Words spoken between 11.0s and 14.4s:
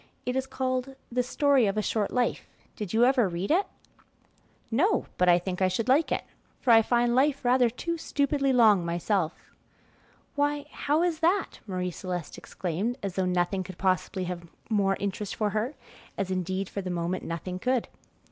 is that?" Marie Celeste exclaimed, as though nothing could possibly